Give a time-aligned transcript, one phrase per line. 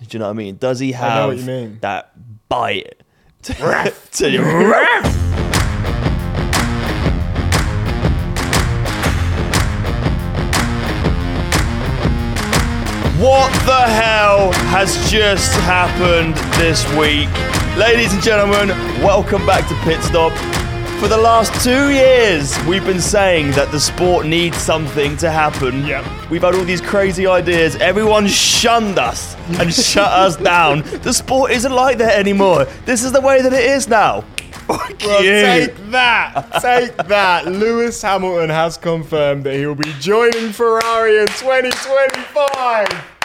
[0.00, 0.56] Do you know what I mean?
[0.56, 1.78] Does he I have know what you mean.
[1.80, 2.12] that
[2.48, 2.94] bite?
[3.42, 3.54] To,
[4.12, 5.18] to-
[13.18, 17.28] What the hell has just happened this week?
[17.76, 18.68] Ladies and gentlemen,
[19.02, 20.30] welcome back to Pit Stop.
[21.00, 25.86] For the last two years, we've been saying that the sport needs something to happen.
[25.86, 26.04] Yep.
[26.28, 27.76] We've had all these crazy ideas.
[27.76, 30.82] Everyone shunned us and shut us down.
[31.02, 32.64] The sport isn't like that anymore.
[32.84, 34.22] This is the way that it is now.
[34.66, 35.30] Fuck Well, you.
[35.42, 36.60] take that.
[36.60, 37.46] Take that.
[37.62, 43.17] Lewis Hamilton has confirmed that he will be joining Ferrari in 2025.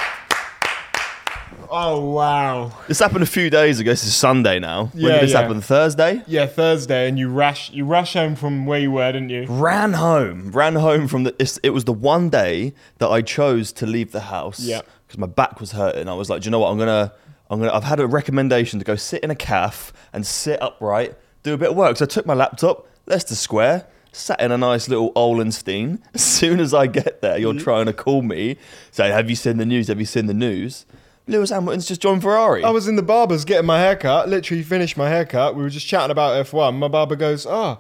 [1.76, 2.72] Oh, wow.
[2.88, 3.90] This happened a few days ago.
[3.90, 4.92] This is Sunday now.
[4.94, 5.42] when Yeah, did this yeah.
[5.42, 5.60] happen?
[5.60, 6.22] Thursday?
[6.28, 9.48] Yeah, Thursday, and you rush you rush home from where you were, didn't you?
[9.50, 13.72] ran home ran home from the it's- it was the one day that i chose
[13.72, 14.82] to leave the house Yeah.
[15.08, 17.12] because my back was hurting i was like do you know what i'm gonna
[17.50, 21.16] i'm gonna i've had a recommendation to go sit in a calf and sit upright
[21.42, 24.58] do a bit of work so i took my laptop leicester square sat in a
[24.58, 26.00] nice little Olenstein.
[26.14, 27.64] As soon as I get there, you're mm-hmm.
[27.64, 28.58] trying to call me,
[28.92, 29.88] say, "Have you seen the news?
[29.88, 30.86] Have you seen the news?"
[31.28, 32.64] Lewis Hamilton's just joined Ferrari.
[32.64, 35.56] I was in the barber's getting my haircut, literally finished my haircut.
[35.56, 36.76] We were just chatting about F1.
[36.78, 37.80] My barber goes, Oh,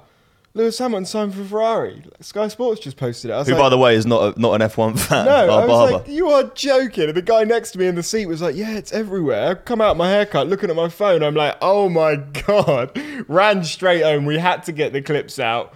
[0.53, 2.03] Lewis Hamilton signed for Ferrari.
[2.21, 3.33] Sky Sports just posted it.
[3.33, 5.25] I was who, like, by the way, is not a, not an F1 fan.
[5.25, 5.93] No, our I was barber.
[5.97, 7.05] like, you are joking.
[7.09, 9.49] And the guy next to me in the seat was like, yeah, it's everywhere.
[9.49, 11.23] I come out my haircut, looking at my phone.
[11.23, 12.15] I'm like, oh my
[12.47, 12.97] God.
[13.27, 14.25] Ran straight home.
[14.25, 15.73] We had to get the clips out.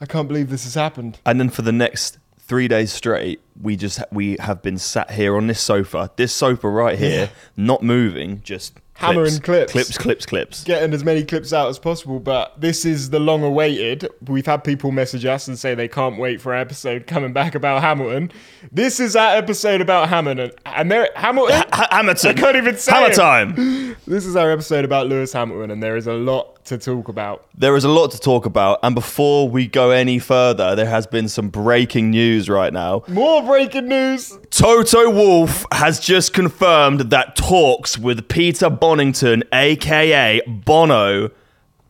[0.00, 1.18] I can't believe this has happened.
[1.26, 5.36] And then for the next three days straight, we just we have been sat here
[5.36, 9.72] on this sofa, this sofa right here, not moving, just Hammering clips.
[9.72, 10.64] clips, clips, clips.
[10.64, 14.08] Getting as many clips out as possible, but this is the long awaited.
[14.28, 17.56] We've had people message us and say they can't wait for our episode coming back
[17.56, 18.30] about Hamilton.
[18.70, 20.52] This is our episode about Hamilton.
[20.64, 21.64] And there, Hamilton.
[21.72, 22.30] Ha- Hamilton.
[22.30, 23.96] I can't even say Hammer time.
[24.06, 27.46] This is our episode about Lewis Hamilton, and there is a lot to talk about.
[27.56, 31.06] There is a lot to talk about, and before we go any further, there has
[31.06, 33.02] been some breaking news right now.
[33.08, 34.36] More breaking news.
[34.50, 41.30] Toto Wolff has just confirmed that talks with Peter Bonnington, aka Bono,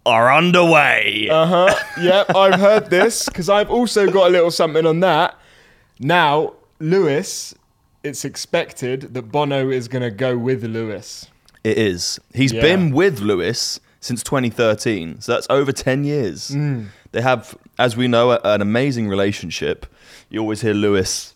[0.07, 1.29] are underway.
[1.31, 1.75] Uh huh.
[2.01, 5.39] yep, I've heard this because I've also got a little something on that.
[5.99, 7.55] Now, Lewis,
[8.03, 11.27] it's expected that Bono is going to go with Lewis.
[11.63, 12.21] It is.
[12.35, 12.61] He's Yeah.
[12.61, 16.51] been with Lewis since 2013, so that's over 10 years.
[16.51, 16.89] Mm.
[17.13, 19.87] They have, as we know, a- an amazing relationship.
[20.29, 21.33] You always hear Lewis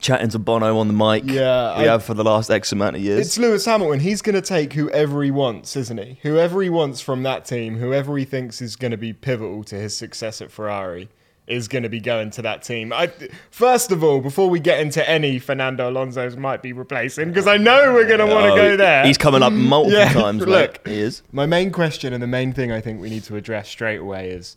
[0.00, 1.24] chatting to Bono on the mic.
[1.26, 3.26] Yeah, we I- have for the last X amount of years.
[3.26, 4.00] It's Lewis Hamilton.
[4.00, 6.18] He's going to take whoever he wants, isn't he?
[6.22, 9.74] Whoever he wants from that team, whoever he thinks is going to be pivotal to
[9.74, 11.10] his success at Ferrari,
[11.46, 12.92] is going to be going to that team.
[12.92, 13.10] I,
[13.50, 17.56] first of all, before we get into any Fernando Alonso's might be replacing, because I
[17.56, 19.04] know we're going to want to Oh, go there.
[19.04, 20.40] He's coming up multiple Yeah, times.
[20.46, 20.48] mate.
[20.48, 20.86] look.
[20.86, 21.22] he is.
[21.32, 24.30] My main question and the main thing I think we need to address straight away
[24.30, 24.56] is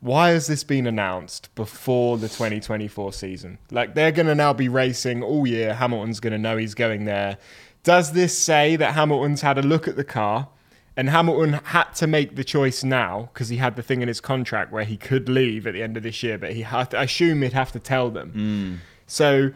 [0.00, 3.58] why has this been announced before the 2024 season?
[3.70, 5.74] Like they're going to now be racing all year.
[5.74, 7.38] Hamilton's going to know he's going there.
[7.84, 10.48] Does this say that Hamilton's had a look at the car
[10.96, 14.20] and Hamilton had to make the choice now because he had the thing in his
[14.20, 16.98] contract where he could leave at the end of this year, but he had to,
[16.98, 18.30] I assume he'd have to tell them.
[18.30, 18.74] Hmm.
[19.06, 19.52] So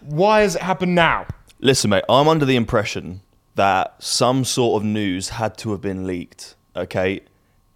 [0.00, 1.26] why has it happened now?
[1.60, 3.22] Listen, mate, I'm under the impression
[3.54, 6.56] that some sort of news had to have been leaked.
[6.76, 7.20] Okay.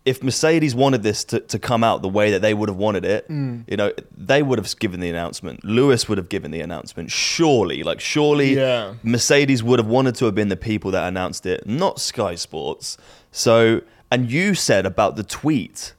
[0.09, 3.05] If Mercedes wanted this to, to come out the way that they would have wanted
[3.05, 3.65] it, Mm.
[3.71, 5.65] you know, they would have given the announcement.
[5.65, 7.11] Lewis would have given the announcement.
[7.11, 8.95] Surely, like, surely Yeah.
[9.03, 12.97] Mercedes would have wanted to have been the people that announced it, not Sky Sports.
[13.31, 15.93] So, and you said about the tweet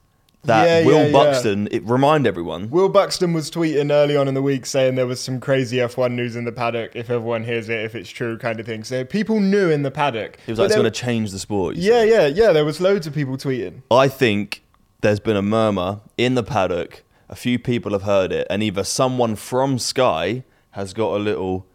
[0.44, 1.12] that Yeah, Will yeah, yeah.
[1.12, 5.06] Buxton, it, remind everyone, Will Buxton was tweeting early on in the week saying there
[5.06, 6.96] was some crazy F1 news in the paddock.
[6.96, 8.84] If everyone hears it, if it's true, kind of thing.
[8.84, 10.38] So people knew in the paddock.
[10.46, 11.76] he was like, it's going to change the sport.
[11.76, 12.52] Yeah, yeah, yeah.
[12.52, 13.82] There was loads of people tweeting.
[13.90, 14.62] I think
[15.00, 17.02] there's been a murmur in the paddock.
[17.28, 20.42] A few people have heard it, and either someone from Sky
[20.72, 21.66] has got a little,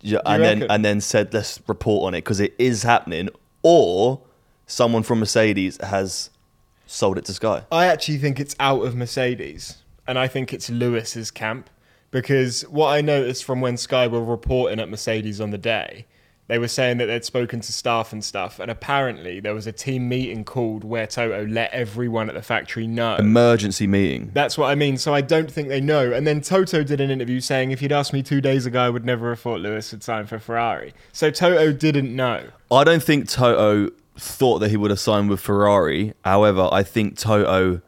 [0.00, 3.28] yeah, and then and then said let's report on it because it is happening,
[3.62, 4.20] or
[4.66, 6.30] someone from Mercedes has
[6.90, 7.62] sold it to Sky.
[7.70, 11.70] I actually think it's out of Mercedes, and I think it's Lewis's camp
[12.10, 16.06] because what I noticed from when Sky were reporting at Mercedes on the day,
[16.48, 19.72] they were saying that they'd spoken to staff and stuff, and apparently there was a
[19.72, 23.14] team meeting called where Toto let everyone at the factory know.
[23.14, 24.32] Emergency meeting.
[24.34, 24.96] That's what I mean.
[24.96, 26.12] So I don't think they know.
[26.12, 28.90] And then Toto did an interview saying if you'd asked me two days ago, I
[28.90, 30.92] would never have thought Lewis would sign for Ferrari.
[31.12, 32.48] So Toto didn't know.
[32.68, 33.90] I don't think Toto
[34.20, 36.12] thought that he would have signed with Ferrari.
[36.24, 37.80] However, I think Toto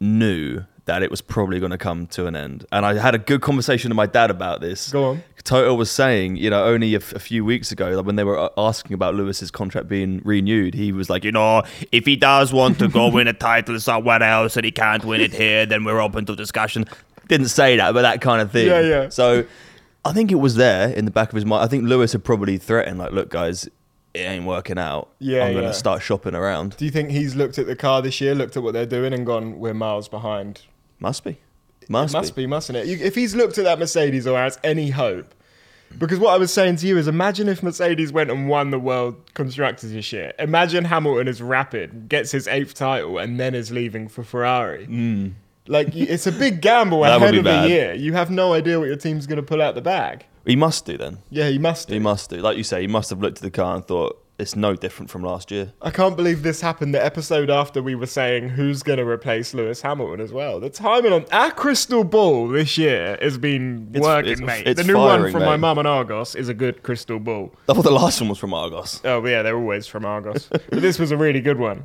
[0.00, 2.66] knew that it was probably going to come to an end.
[2.70, 4.92] And I had a good conversation with my dad about this.
[4.92, 5.22] Go on.
[5.42, 8.24] Toto was saying, you know, only a, f- a few weeks ago, like when they
[8.24, 12.16] were uh, asking about Lewis's contract being renewed, he was like, you know, if he
[12.16, 15.64] does want to go win a title somewhere else and he can't win it here,
[15.66, 16.84] then we're open to discussion.
[17.28, 18.66] Didn't say that, but that kind of thing.
[18.68, 19.08] Yeah, yeah.
[19.08, 19.44] So
[20.04, 21.64] I think it was there in the back of his mind.
[21.64, 23.68] I think Lewis had probably threatened, like, look, guys,
[24.14, 25.10] it ain't working out.
[25.18, 25.72] Yeah, I'm going to yeah.
[25.72, 26.76] start shopping around.
[26.76, 29.12] Do you think he's looked at the car this year, looked at what they're doing,
[29.12, 30.62] and gone, we're miles behind?
[31.00, 31.38] Must be.
[31.88, 32.86] Must, it must be, mustn't it?
[32.86, 35.34] You, if he's looked at that Mercedes or has any hope,
[35.98, 38.78] because what I was saying to you is, imagine if Mercedes went and won the
[38.78, 40.32] World Constructors this year.
[40.38, 44.86] Imagine Hamilton is rapid, gets his eighth title, and then is leaving for Ferrari.
[44.86, 45.28] Hmm.
[45.66, 47.66] Like it's a big gamble ahead of bad.
[47.66, 47.92] a year.
[47.94, 50.26] You have no idea what your team's going to pull out the bag.
[50.46, 51.18] He must do then.
[51.30, 51.88] Yeah, he must.
[51.88, 52.36] He must do.
[52.36, 55.10] Like you say, he must have looked at the car and thought, it's no different
[55.10, 55.72] from last year.
[55.80, 59.54] I can't believe this happened the episode after we were saying who's going to replace
[59.54, 60.58] Lewis Hamilton as well.
[60.58, 64.66] The timing on our crystal ball this year has been It's- working, it's- mate.
[64.66, 67.52] it's the new one firing, from my mum and Argos is a good crystal ball.
[67.68, 69.00] I thought the last one was from Argos.
[69.04, 71.84] Oh yeah, they're always from Argos, but this was a really good one.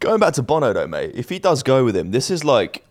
[0.00, 2.84] Going back to Bono though, mate, if he does go with him, this is like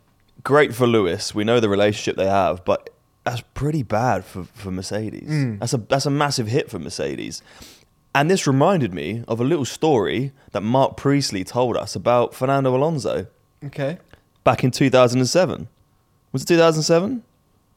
[0.43, 1.33] great for Lewis.
[1.33, 2.91] We know the relationship they have, but
[3.25, 5.27] that's pretty bad for, for Mercedes.
[5.27, 5.57] Hmm.
[5.57, 7.41] That's a that's a massive hit for Mercedes.
[8.13, 12.73] And this reminded me of a little story that Mark Priestley told us about Fernando
[12.75, 13.27] Alonso
[13.65, 13.97] Okay,
[14.45, 15.67] back in 2007.
[16.31, 17.23] Was it 2007?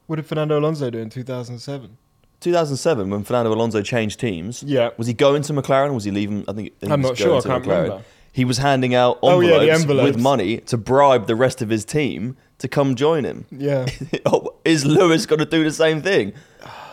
[0.07, 1.97] what did Fernando Alonso do in 2007?
[2.41, 4.63] 2007 when Fernando Alonso changed teams.
[4.63, 4.89] Yeah.
[4.97, 5.93] Was he going to McLaren?
[5.93, 6.45] Was he leaving?
[6.47, 7.83] I think he I'm was not sure, I can't McLaren.
[7.83, 8.03] remember.
[8.31, 10.03] He was handing out Oh, yeah, envelopes.
[10.15, 13.45] with money to bribe the rest of his team to come join him.
[13.51, 13.85] Yeah,
[14.25, 16.33] Oh, Is Lewis going to do the same thing?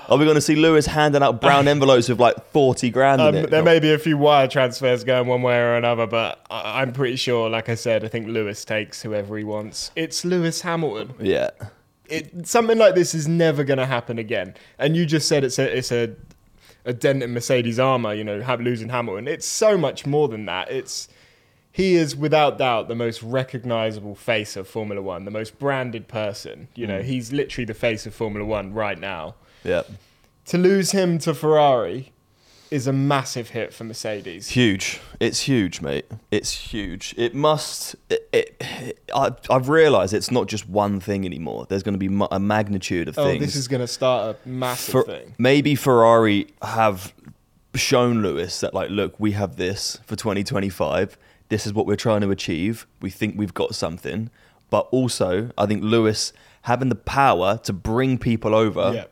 [0.09, 3.35] Are we going to see Lewis handing out brown envelopes with like 40 grand um,
[3.35, 3.51] in it?
[3.51, 6.93] there may be a few wire transfers going one way or another, but I- I'm
[6.93, 9.91] pretty sure, like I said, I think Lewis takes whoever he wants.
[9.97, 11.13] It's Lewis Hamilton.
[11.21, 11.51] Yeah.
[12.09, 14.55] it, something like this is never going to happen again.
[14.79, 16.15] And you just said it's a it's a
[16.85, 18.15] a dent in Mercedes armor.
[18.15, 19.27] You know, have losing Hamilton.
[19.27, 20.71] It's so much more than that.
[20.71, 21.09] It's
[21.77, 26.69] he is without doubt the most recognizable face of Formula One, the most branded person.
[26.75, 27.05] You know, mm.
[27.05, 29.35] he's literally the face of Formula One right now.
[29.63, 29.83] Yeah.
[30.47, 32.13] To lose him to Ferrari
[32.71, 34.49] is a massive hit for Mercedes.
[34.49, 35.01] Huge.
[35.21, 36.07] It's huge, mate.
[36.31, 37.15] It's huge.
[37.19, 37.95] It must.
[38.09, 41.67] It, it, I, I've realised it's not just one thing anymore.
[41.69, 43.43] There's going to be a magnitude of Oh, things.
[43.43, 45.35] Oh, this is going to start a massive For- thing.
[45.37, 47.13] maybe Ferrari have
[47.75, 51.19] shown Lewis that, like, look, we have this for 2025.
[51.49, 52.87] This is what we're trying to achieve.
[53.01, 54.31] We think we've got something.
[54.71, 56.33] But also, I think Lewis
[56.63, 59.05] having the power to bring people over Yeah,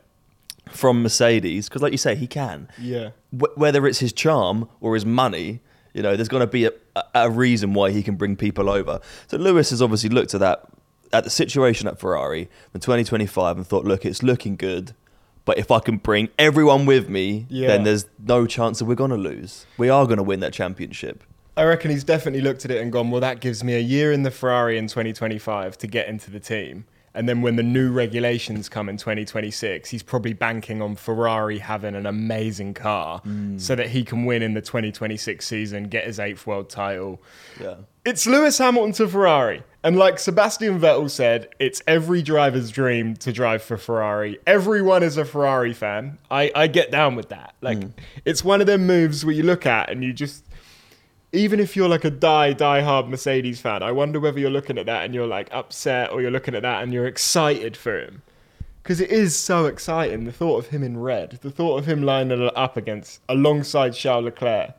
[0.69, 3.11] from Mercedes, because, like you say, he can yeah.
[3.31, 5.61] wh- whether it's his charm or his money,
[5.93, 8.69] you know, there's going to be a, a, a reason why he can bring people
[8.69, 8.99] over.
[9.27, 10.65] So Lewis has obviously looked at that
[11.13, 14.93] at the situation at Ferrari in 2025 and thought, look, it's looking good,
[15.45, 17.67] but if I can bring everyone with me, Yeah.
[17.69, 19.65] then there's no chance that we're going to lose.
[19.77, 21.23] We are going to win that championship.
[21.57, 24.11] I reckon he's definitely looked at it and gone, well, that gives me a year
[24.11, 26.85] in the Ferrari in 2025 to get into the team.
[27.15, 31.95] And then when the new regulations come in 2026, he's probably banking on Ferrari having
[31.95, 33.59] an amazing car mm.
[33.59, 37.21] so that he can win in the 2026 season, get his eighth world title.
[37.59, 37.75] Yeah.
[38.03, 39.63] It's Lewis Hamilton to Ferrari.
[39.81, 44.37] And like Sebastian Vettel said, it's every driver's dream to drive for Ferrari.
[44.45, 46.17] Everyone is a Ferrari fan.
[46.29, 47.55] I, I get down with that.
[47.61, 47.93] Like, mm.
[48.25, 50.43] it's one of them moves where you look at and you just,
[51.35, 54.77] even if you're like a die, die hard Mercedes fan, I wonder whether you're looking
[54.77, 57.99] at that and you're like upset or you're looking at that and you're excited for
[57.99, 58.21] him.
[58.81, 60.25] Because it is so exciting.
[60.25, 64.25] The thought of him in red, the thought of him lining up against, alongside Charles
[64.25, 64.73] Leclerc.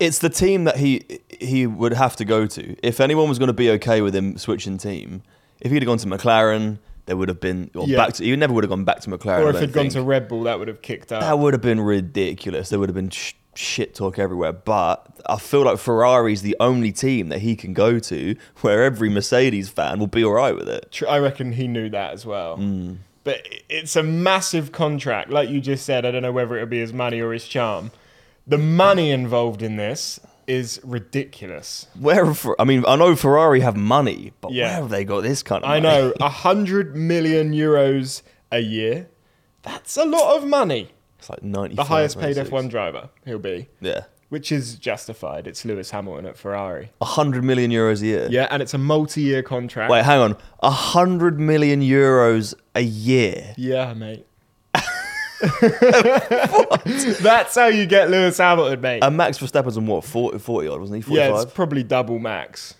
[0.00, 2.76] It's the team that he he would have to go to.
[2.84, 5.22] If anyone was going to be okay with him switching team,
[5.60, 7.98] if he'd have gone to McLaren, there would have been or Yeah.
[7.98, 9.44] back to, he never would have gone back to McLaren.
[9.44, 11.20] Or if he'd gone to Red Bull, that would have kicked out.
[11.20, 12.70] That would have been ridiculous.
[12.70, 14.52] There would have been sh- shit talk everywhere.
[14.52, 19.08] But I feel like Ferrari's the only team that he can go to where every
[19.08, 21.02] Mercedes fan will be all right with it.
[21.08, 22.56] I reckon he knew that as well.
[22.58, 22.98] Mm.
[23.24, 25.30] But it's a massive contract.
[25.30, 27.90] Like you just said, I don't know whether it'll be his money or his charm.
[28.46, 31.86] The money involved in this is ridiculous.
[31.98, 34.64] Where, I mean, I know Ferrari have money, but Yeah.
[34.66, 38.20] where have they got this kind of I know, a hundred million euros
[38.52, 39.08] a year.
[39.62, 40.90] That's a lot of money.
[41.24, 41.74] It's like ninety.
[41.74, 45.46] The highest paid F1 driver he'll be, Yeah, which is justified.
[45.46, 46.90] It's Lewis Hamilton at Ferrari.
[47.00, 48.28] hundred million euros a year.
[48.30, 49.90] Yeah, and it's a multi-year contract.
[49.90, 50.36] Wait, hang on.
[50.62, 53.54] hundred million euros a year.
[53.56, 54.26] Yeah, mate.
[57.22, 59.02] That's how you get Lewis Hamilton, mate.
[59.02, 61.14] And Max Verstappen's on what 40, 40 odd, wasn't he?
[61.16, 62.74] yeah, it's probably double max.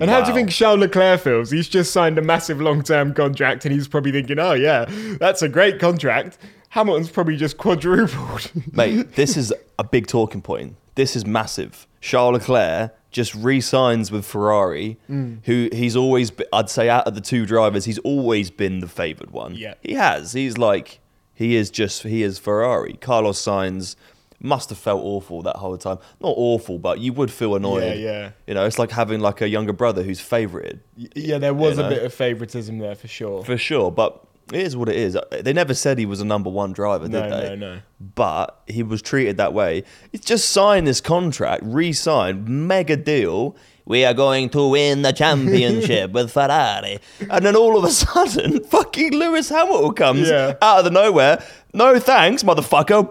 [0.00, 1.50] And how do you think Charles Leclerc feels?
[1.50, 4.84] He's just signed a massive long-term contract, and he's probably thinking, "Oh yeah,
[5.18, 6.38] that's a great contract."
[6.78, 8.50] Hamilton's probably just quadrupled.
[8.72, 10.76] Mate, this is a big talking point.
[10.94, 11.86] This is massive.
[12.00, 15.40] Charles Leclerc just re-signs with Ferrari, Mm.
[15.44, 18.86] who he's always, be- I'd say, out of the two drivers, he's always been the
[18.88, 19.54] favoured one.
[19.56, 19.74] Yeah.
[19.82, 20.34] he has.
[20.34, 21.00] He's like,
[21.34, 22.92] he is just, he is Ferrari.
[23.00, 23.96] Carlos Sainz
[24.40, 25.98] must have felt awful that whole time.
[26.20, 27.82] Not awful, but you would feel annoyed.
[27.82, 28.30] Yeah, yeah.
[28.46, 30.78] You know, it's like having like a younger brother who's favoured.
[30.96, 33.42] yeah, there was You a bit of favoritism there for sure.
[33.44, 35.16] For sure, but it is what it is.
[35.30, 37.48] They never said he was a number one driver, did No, they?
[37.50, 37.74] no, no.
[37.74, 37.80] No.
[38.14, 39.84] But he was treated that way.
[40.12, 43.56] It's just sign this contract, re-sign, mega deal.
[43.84, 46.98] We are going to win the championship with Ferrari,
[47.30, 50.54] and then all of a sudden, fucking Lewis Hamilton comes Yeah.
[50.60, 51.42] out of the nowhere.
[51.72, 53.08] No thanks, motherfucker.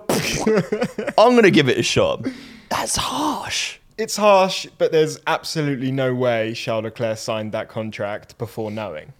[1.17, 2.27] I'm gonna give it a shot.
[2.69, 3.79] That's harsh.
[3.97, 9.13] It's harsh, but there's absolutely no way Charles Leclerc signed that contract before knowing.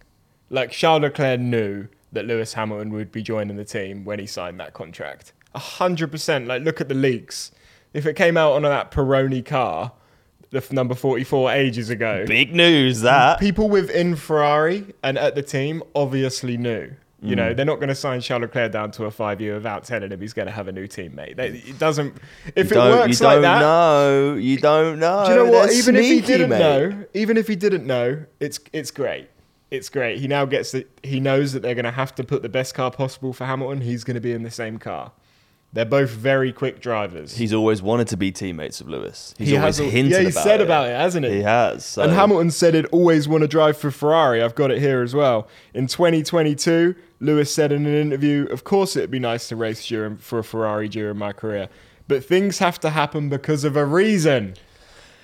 [0.50, 4.58] Like Charles Leclerc knew that Lewis Hamilton would be joining the team when he signed
[4.60, 5.32] that contract.
[5.54, 6.46] A hundred percent.
[6.46, 7.50] Like look at the leaks.
[7.94, 9.92] If it came out on that Peroni car,
[10.50, 13.38] the f- number forty-four ages ago, Big news that.
[13.40, 16.92] people within Ferrari and at the team obviously knew.
[17.20, 17.36] You Mm.
[17.36, 20.20] know, they're not going to sign Charles Leclerc down to a five-year without telling him
[20.20, 21.34] he's going to have a new teammate.
[21.36, 22.14] They, it doesn't.
[22.54, 24.34] If it Don't- works you like don't that, know.
[24.34, 25.24] You don't know.
[25.26, 25.68] do you know what?
[25.70, 26.58] They're Even if he didn't mate.
[26.60, 29.28] know, even if he didn't know, it's it's great.
[29.70, 30.18] It's great.
[30.18, 32.74] He now gets the, he knows that they're going to have to put the best
[32.74, 33.82] car possible for Hamilton.
[33.82, 35.12] He's going to be in the same car.
[35.70, 37.36] They're both very quick drivers.
[37.36, 39.34] He's always wanted to be teammates of Lewis.
[39.36, 40.64] He's he always has hinted yeah, he about said it.
[40.64, 41.32] about it, hasn't he?
[41.32, 41.84] He has.
[41.84, 44.42] so- And Hamilton said he'd always want to drive for Ferrari.
[44.42, 45.46] I've got it here as well.
[45.74, 50.16] In 2022, Lewis said in an interview, "Of course, it'd be nice to race during,
[50.16, 51.68] for a Ferrari during my career,
[52.06, 54.54] but things have to happen because of a reason."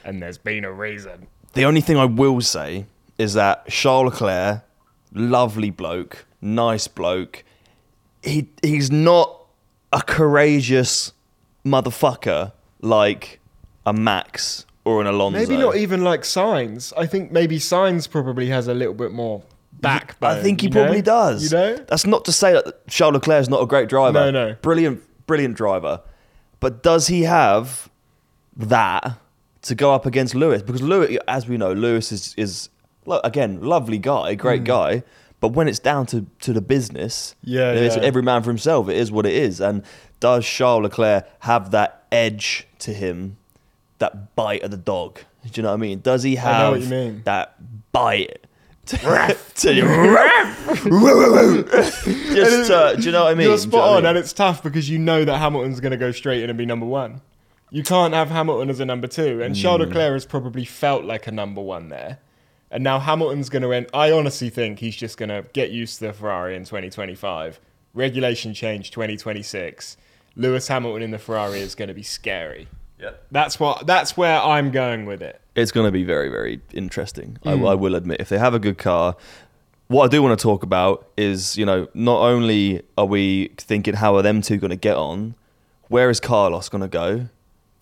[0.05, 1.29] And there's been a reason.
[1.55, 2.85] The only thing I will say
[3.19, 4.63] is that Charles Leclerc,
[5.13, 7.45] lovely bloke, nice bloke.
[8.23, 9.47] He he's not
[9.93, 11.13] a courageous
[11.65, 13.41] motherfucker like
[13.87, 15.39] a Max or an Alonso.
[15.39, 16.93] Maybe not even like Sainz.
[16.97, 19.43] I think maybe Sainz probably has a little bit more
[19.73, 20.39] backbone.
[20.39, 20.83] I think he you know?
[20.83, 21.53] probably does.
[21.53, 21.77] You know?
[21.77, 24.31] That's not to say that Charles Leclerc is not a great driver.
[24.31, 24.57] No, no.
[24.63, 26.01] Brilliant, brilliant driver.
[26.61, 27.91] But does he have
[28.57, 29.19] that
[29.63, 30.63] to go up against Lewis?
[30.63, 32.69] Because Lewis, as we know, Lewis is, is
[33.07, 34.65] lo- again, lovely guy, great Hmm.
[34.67, 35.03] guy.
[35.41, 38.03] But when it's down to, to the business, Yeah, it's yeah.
[38.03, 38.89] every man for himself.
[38.89, 39.61] It is what it is.
[39.61, 39.83] And
[40.21, 43.37] does Charles Leclerc have that edge to him,
[43.99, 45.21] that bite of the dog?
[45.45, 46.01] Do you know what I mean?
[46.01, 47.23] Does he have I know what you mean.
[47.25, 47.57] that
[47.93, 48.39] bite?
[48.87, 48.97] To,
[52.35, 53.35] just uh, do you know what I mean?
[53.35, 54.07] You're Do you know spot I on, mean?
[54.11, 56.67] and it's tough because you know that Hamilton's going to go straight in and be
[56.67, 57.21] number one.
[57.71, 59.87] You can't have Hamilton as a number two, and Charles Mm.
[59.89, 62.19] Leclerc has probably felt like a number one there.
[62.75, 63.87] And now Hamilton's going to end.
[63.95, 67.61] I honestly think he's just going to get used to the Ferrari in 2025.
[67.95, 69.97] Regulation change 2026.
[70.35, 72.67] Lewis Hamilton in the Ferrari is going to be scary.
[73.31, 73.87] That's what.
[73.87, 75.41] That's where I'm going with it.
[75.55, 77.39] it's going to be very, very interesting.
[77.45, 77.71] I, Mm.
[77.71, 79.15] I will admit, if they have a good car,
[79.89, 83.95] what I do want to talk about is, you know, not only are we thinking
[83.95, 85.35] how are them two going to get on,
[85.89, 87.29] where is Carlos going to go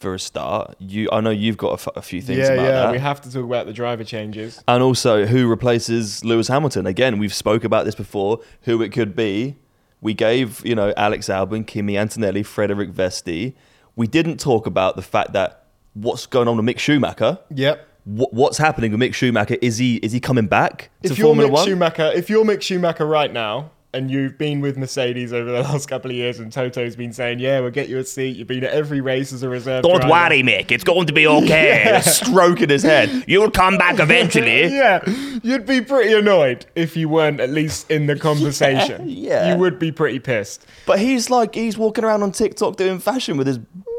[0.02, 0.74] for a start?
[0.78, 2.70] You, I know you've got a, f- a few things yeah, about yeah.
[2.72, 2.92] that.
[2.92, 4.62] We have to talk about the driver changes.
[4.68, 6.86] and also who replaces Lewis Hamilton.
[6.86, 8.40] Again, we've spoke about this before.
[8.62, 9.56] Who it could be.
[10.02, 13.54] We gave you know Alex Albon, Kimi Antonelli, Frederik Vesti.
[13.96, 17.38] We didn't talk about the fact that what's going on with Mick Schumacher.
[17.54, 17.88] Yep.
[18.04, 19.56] What, what's happening with Mick Schumacher?
[19.62, 21.66] Is he is he coming back to if you're Formula Mick One?
[21.66, 25.86] Schumacher, if you're Mick Schumacher right now, and you've been with Mercedes over the last
[25.88, 28.64] couple of years, and Toto's been saying, "Yeah, we'll get you a seat." You've been
[28.64, 29.82] at every race as a reserve.
[29.82, 30.10] Don't driver.
[30.10, 30.70] worry, Mick.
[30.70, 32.00] It's going to be okay.
[32.04, 33.24] Stroking his head.
[33.26, 34.62] You'll come back eventually.
[34.74, 35.04] yeah,
[35.42, 39.08] you'd be pretty annoyed if you weren't at least in the conversation.
[39.08, 39.52] yeah.
[39.52, 40.66] you would be pretty pissed.
[40.86, 43.58] But he's like he's walking around on TikTok doing fashion with his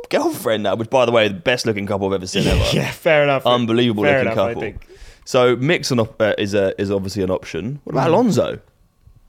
[0.10, 2.64] girlfriend now, which by the way, the best looking couple I've ever seen ever.
[2.76, 3.46] Yeah, fair enough.
[3.46, 4.64] Unbelievable fair looking enough, couple.
[4.64, 4.88] I think.
[5.26, 7.80] So an op- uh, is a is obviously an option.
[7.84, 7.98] What Mm.
[8.00, 8.60] about Alonso?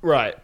[0.02, 0.35] Right,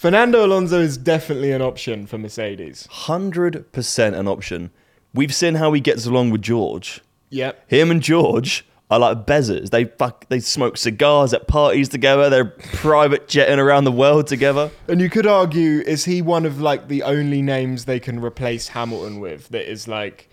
[0.00, 2.88] Fernando Alonso is definitely an option for Mercedes.
[2.90, 4.70] Hundred percent an option.
[5.12, 7.02] We've seen how he gets along with George.
[7.28, 7.70] Yep.
[7.70, 9.68] Him and George are like bezzers.
[9.68, 12.30] They fuck, they smoke cigars at parties together.
[12.30, 14.70] They're private jetting around the world together.
[14.88, 18.68] And you could argue, is he one of like the only names they can replace
[18.68, 20.30] Hamilton with that is like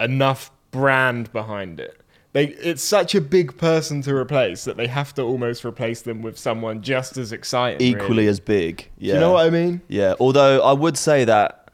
[0.00, 2.00] enough brand behind it?
[2.32, 6.22] They, it's such a big person to replace that they have to almost replace them
[6.22, 7.80] with someone just as exciting.
[7.84, 8.26] Equally really.
[8.28, 8.88] as big.
[8.98, 9.14] Yeah.
[9.14, 9.80] Do you know what I mean?
[9.88, 10.14] Yeah.
[10.20, 11.70] Although I would say that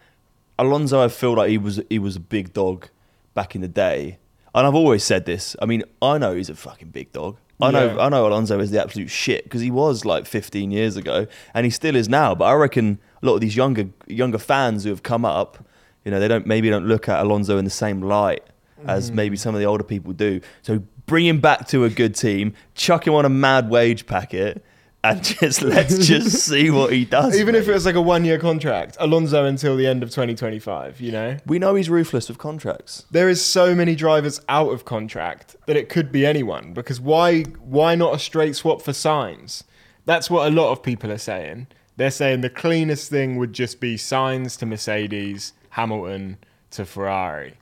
[0.58, 2.88] Alonso, I feel like he was he was a big dog
[3.34, 4.18] back in the day,
[4.54, 5.54] and I've always said this.
[5.60, 7.36] I mean, I know he's a fucking big dog.
[7.60, 8.00] I know Yeah.
[8.00, 11.64] I know Alonso is the absolute shit because he was like 15 years ago, and
[11.66, 12.34] he still is now.
[12.34, 15.62] But I reckon a lot of these younger younger fans who have come up,
[16.04, 18.42] you know, they don't maybe don't look at Alonso in the same light
[18.86, 19.14] as mm.
[19.14, 20.40] maybe some of the older people do.
[20.62, 24.64] So bring him back to a good team, chuck him on a mad wage packet,
[25.04, 27.38] and just let's just see what he does.
[27.38, 27.70] Even if mate.
[27.70, 31.36] it was like a one year contract, Alonso until the end of 2025, you know?
[31.46, 33.04] we know he's ruthless with contracts.
[33.10, 37.42] There is so many drivers out of contract that it could be anyone because why
[37.42, 39.62] why not a straight swap for Sainz?
[40.04, 41.66] That's what a lot of people are saying.
[41.96, 46.36] They're saying the cleanest thing would just be Sainz to Mercedes, Hamilton
[46.70, 47.54] to Ferrari.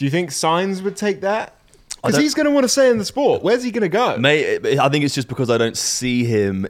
[0.00, 1.56] Do you think Sainz would take that?
[2.02, 3.42] Because he's going to want to stay in the sport.
[3.42, 4.16] Where's he going to go?
[4.16, 6.66] Mate, I think it's just because I don't see him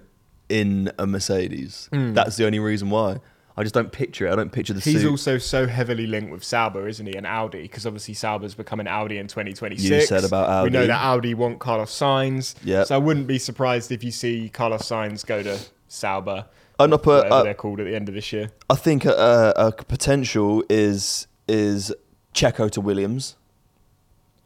[0.49, 1.89] in a Mercedes.
[1.93, 2.13] Hmm.
[2.13, 3.21] That's the only reason why.
[3.57, 4.33] I just don't picture it.
[4.33, 5.09] I don't picture the He's suit.
[5.09, 7.15] also so heavily linked with Sauber, isn't he?
[7.15, 9.89] And Audi, because obviously Sauber's becoming Audi in 2026.
[9.89, 10.71] You said about Audi.
[10.71, 12.57] We know that Audi want Carlos Sainz.
[12.65, 12.89] Yep.
[12.89, 15.57] So I wouldn't be surprised if you see Carlos Sainz go to
[15.87, 16.47] Sauber,
[16.81, 18.51] I'm not put, whatever uh, they're called at the end of this year.
[18.69, 21.95] I think a, a potential is is
[22.35, 23.37] Checo to Williams.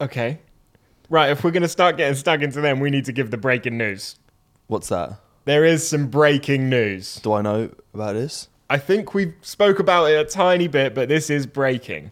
[0.01, 0.39] Okay.
[1.09, 3.37] Right, if we're going to start getting stuck into them, we need to give the
[3.37, 4.17] breaking news.
[4.67, 5.19] What's that?
[5.45, 7.17] There is some breaking news.
[7.17, 8.49] Do I know about this?
[8.69, 12.11] I think we spoke about it a tiny bit, but this is breaking.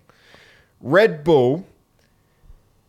[0.80, 1.66] Red Bull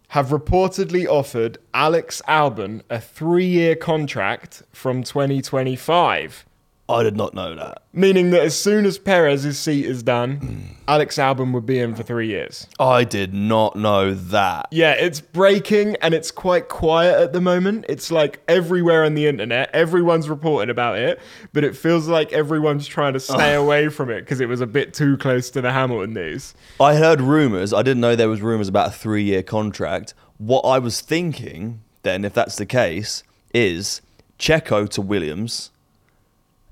[0.09, 6.45] have reportedly offered Alex Albon a three year contract from 2025,
[6.87, 7.83] I did not know that.
[7.95, 12.03] meaning that as soon as Perez's seat is done, Alex Albon would be in for
[12.03, 12.67] three years.
[12.79, 14.67] I did not know that.
[14.71, 17.87] Yeah, it's breaking and it's quite quiet at the moment.
[17.89, 21.21] It's like everywhere on the internet, everyone's reporting about it,
[21.55, 24.67] but it feels like everyone's trying to stay away from it because it was a
[24.67, 26.55] bit too close to the Hamilton news.
[26.79, 27.73] I heard rumors.
[27.73, 30.13] I didn't know there was rumors about a three-year contract.
[30.37, 33.23] What I was thinking then, if that's the case,
[33.55, 34.03] is
[34.39, 35.71] Checo to Williams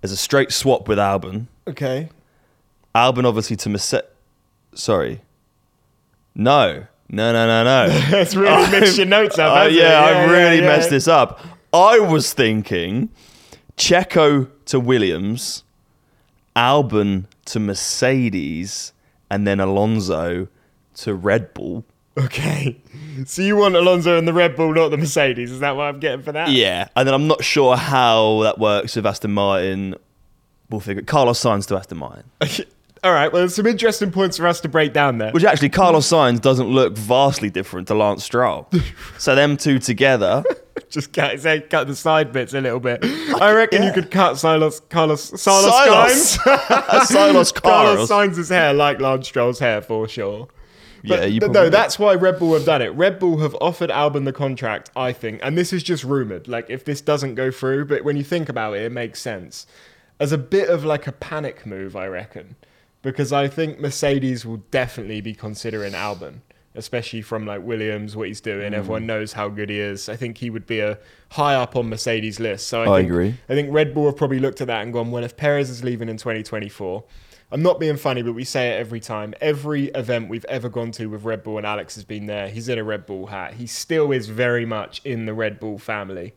[0.02, 1.46] as a straight swap with Albon.
[1.66, 2.08] Okay.
[2.94, 4.08] Albon obviously to Mercedes.
[4.74, 5.20] Sorry.
[6.34, 6.86] No.
[7.08, 8.00] No, no, no, no.
[8.10, 9.56] That's really mixed your notes up.
[9.56, 9.74] Uh, it?
[9.74, 10.66] yeah, I really yeah.
[10.66, 11.40] messed this up.
[11.72, 13.10] I was thinking
[13.76, 15.64] Checo to Williams,
[16.56, 18.92] Albon to Mercedes,
[19.30, 20.48] and then Alonso
[20.94, 21.84] to Red Bull.
[22.18, 22.76] Okay.
[23.26, 25.50] So you want Alonso and the Red Bull, not the Mercedes?
[25.50, 26.50] Is that what I'm getting for that?
[26.50, 29.94] Yeah, and then I'm not sure how that works with Aston Martin.
[30.70, 31.02] We'll figure.
[31.02, 32.24] Carlos Sainz to Aston Martin,
[33.04, 33.30] All right.
[33.30, 35.30] Well, there's some interesting points for us to break down there.
[35.32, 38.68] which actually Carlos Sainz doesn't look vastly different to Lance Stroll.
[39.18, 40.42] so them two together.
[40.88, 43.00] Just cut, say, cut the side bits a little bit.
[43.02, 46.36] I reckon you could cut Silas, Carlos, Silas, Silas.
[46.38, 47.06] Sainz.
[47.06, 48.10] Silas Carlos Carlos.
[48.10, 50.48] Sainz's hair like Lance Stroll's hair for sure.
[51.02, 52.88] Yeah, But you th- probably- no, that's why Red Bull have done it.
[52.90, 56.46] Red Bull have offered Albon the contract, I think, and this is just rumored.
[56.48, 59.66] Like if this doesn't go through, but when you think about it, it makes sense
[60.22, 62.54] as a bit of like a panic move, I reckon,
[63.02, 66.42] because I think Mercedes will definitely be considering Albon,
[66.76, 68.72] especially from like Williams, what he's doing.
[68.72, 68.76] Mm.
[68.76, 70.08] Everyone knows how good he is.
[70.08, 70.96] I think he would be a
[71.30, 72.68] high up on Mercedes list.
[72.68, 73.34] So I, I think, agree.
[73.48, 75.82] I think Red Bull have probably looked at that and gone, well, if Perez is
[75.82, 77.02] leaving in 2024,
[77.52, 79.34] I'm not being funny, but we say it every time.
[79.40, 82.48] Every event we've ever gone to with Red Bull and Alex has been there.
[82.48, 83.54] He's in a Red Bull hat.
[83.54, 86.32] He still is very much in the Red Bull family.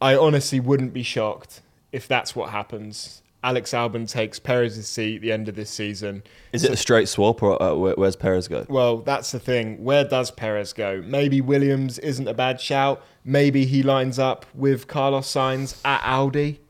[0.00, 3.22] I honestly wouldn't be shocked if that's what happens.
[3.42, 6.22] Alex Albon takes Perez's seat at the end of this season.
[6.52, 8.64] Is it a straight swap or uh, where, where's Perez go?
[8.68, 9.82] Well, that's the thing.
[9.84, 11.02] Where does Perez go?
[11.04, 13.04] Maybe Williams isn't a bad shout.
[13.24, 16.60] Maybe he lines up with Carlos Sainz at Audi.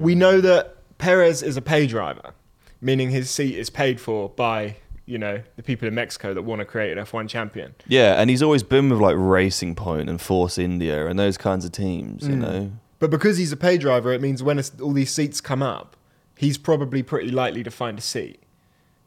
[0.00, 2.32] We know that Perez is a pay driver,
[2.82, 6.58] meaning his seat is paid for by, you know, the people in Mexico that want
[6.58, 7.74] to create an F1 champion.
[7.86, 11.64] Yeah, and he's always been with like Racing Point and Force India and those kinds
[11.64, 12.28] of teams, Mm.
[12.30, 12.72] you know.
[12.98, 15.96] But because he's a pay driver, it means when all these seats come up,
[16.36, 18.40] he's probably pretty likely to find a seat.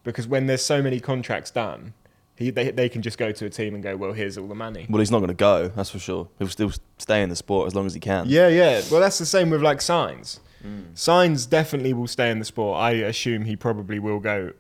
[0.04, 1.94] Because when there's so many contracts done,
[2.36, 4.54] he, they, they can just go to a team and go, well, here's all the
[4.56, 4.86] money.
[4.90, 6.28] Well, he's not going to go, that's for sure.
[6.38, 8.26] He'll still stay in the sport as long as he can.
[8.28, 8.82] Yeah, yeah.
[8.92, 10.40] Well, that's the same with like Sainz.
[10.64, 10.94] Mm.
[10.94, 12.80] Sainz definitely will stay in the sport.
[12.80, 14.54] I assume he probably will go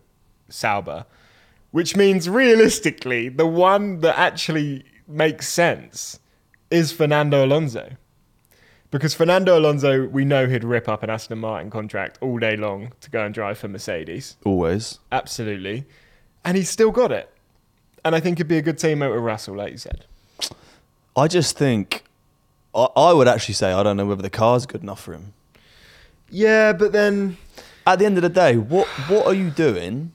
[0.49, 1.05] Sauber,
[1.71, 6.19] which means realistically, the one that actually makes sense
[6.71, 7.91] is Fernando Alonso.
[8.91, 12.93] Because Fernando Alonso, we know he'd rip up an Aston Martin contract all day long
[13.01, 14.37] to go and drive for Mercedes.
[14.45, 14.99] Always.
[15.11, 15.85] Absolutely.
[16.45, 17.29] And he's still got it.
[18.05, 20.05] And I think it'd be a good teammate with Russell, like you said.
[21.15, 22.03] I just think
[22.73, 25.33] I, I would actually say I don't know whether the car's good enough for him.
[26.29, 27.37] Yeah, but then
[27.85, 30.11] At the end of the day, what what are you doing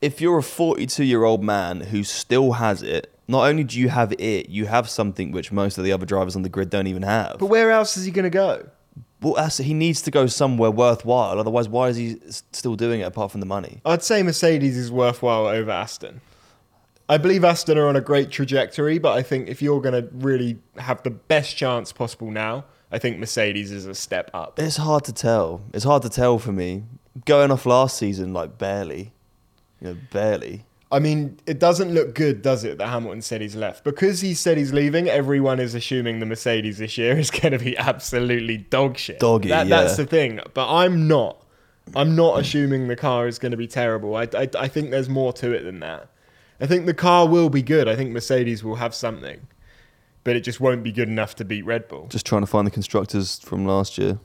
[0.00, 3.10] if you're a 42 year old man who still has it?
[3.26, 6.36] Not only do you have it, you have something which most of the other drivers
[6.36, 7.38] on the grid don't even have.
[7.38, 8.68] but where else is he going to go?
[9.22, 11.38] Well, that's, he needs to go somewhere worthwhile.
[11.38, 12.18] Otherwise, why is he
[12.52, 13.80] still doing it apart from the money?
[13.86, 16.20] I'd say Mercedes is worthwhile over Aston.
[17.08, 20.06] I believe Aston are on a great trajectory, but I think if you're going to
[20.12, 24.56] really have the best chance possible now, I think Mercedes is a step up.
[24.60, 25.62] It's hard to tell.
[25.72, 26.84] It's hard to tell for me.
[27.24, 29.12] Going off last season, like barely,
[29.80, 30.64] you know, barely.
[30.92, 33.82] I mean, it doesn't look good, does it, that Hamilton said he's left?
[33.82, 37.58] Because he said he's leaving, everyone is assuming the Mercedes this year is going to
[37.58, 39.18] be absolutely dog shit.
[39.18, 40.38] Doggy, That, That's the thing.
[40.54, 41.44] But I'm not.
[41.96, 44.14] I'm not assuming the car is going to be terrible.
[44.14, 46.10] I, I, I think there's more to it than that.
[46.60, 47.88] I think the car will be good.
[47.88, 49.48] I think Mercedes will have something.
[50.24, 52.06] But it just won't be good enough to beat Red Bull.
[52.08, 54.18] Just trying to find the constructors from last year.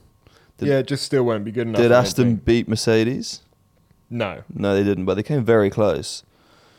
[0.58, 1.82] Did- yeah, it just still won't be good enough.
[1.82, 3.42] Did Aston beat Mercedes?
[4.10, 4.44] No.
[4.54, 6.24] No, they didn't, but they came very close.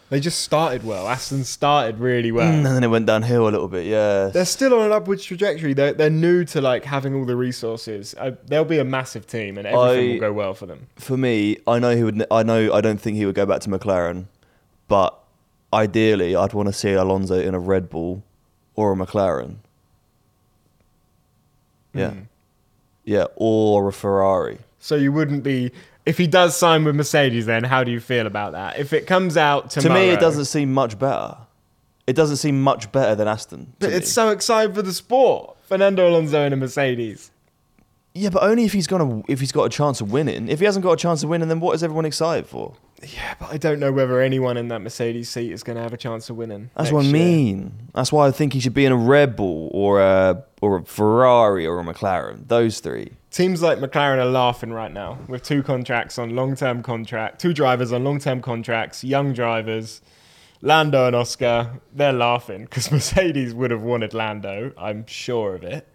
[0.09, 1.07] They just started well.
[1.07, 2.51] Aston started really well.
[2.51, 4.27] Mm, and then it went downhill a little bit, yeah.
[4.27, 5.73] They're still on an upwards trajectory.
[5.73, 8.17] They're, they're new to like having all the resources.
[8.19, 10.89] Uh, they'll be a massive team, and everything I- will go well for them.
[10.97, 12.27] For me, I know he would.
[12.31, 12.73] I know.
[12.73, 14.25] I don't think he would go back to McLaren,
[14.89, 15.17] but
[15.73, 18.25] ideally, I'd want to see Alonso in a Red Bull
[18.77, 19.57] or a McLaren.
[21.93, 22.27] Yeah, Mm.
[23.05, 24.59] yeah, or a Ferrari.
[24.79, 25.73] So you wouldn't be
[26.07, 27.47] if he does sign with Mercedes.
[27.47, 28.79] Then how do you feel about that?
[28.79, 31.37] If it comes out To me, it doesn't seem much better.
[32.07, 33.67] It doesn't seem much better than Aston.
[33.67, 33.97] to But me.
[33.97, 35.57] it's so exciting for the sport.
[35.69, 37.31] Fernando Alonso in a Mercedes.
[38.15, 40.49] yeah, but only if he's gonna if he's got a chance of winning.
[40.49, 42.75] If he hasn't got a chance of winning, then what is everyone excited for?
[43.03, 45.93] Yeah, but I don't know whether anyone in that Mercedes seat is going to have
[45.93, 46.71] a chance of winning.
[46.77, 47.13] That's what I year.
[47.13, 47.89] mean.
[47.95, 50.85] That's why I think he should be in a Red Bull or a or a
[50.85, 52.47] Ferrari or a McLaren.
[52.49, 53.13] Those three.
[53.31, 57.93] Teams like McLaren are laughing right now with two contracts on long-term contract, two drivers
[57.93, 60.03] on long-term contracts, young drivers,
[60.61, 61.81] Lando and Oscar.
[61.95, 64.73] They're laughing because Mercedes would have wanted Lando.
[64.77, 65.87] I'm sure of it.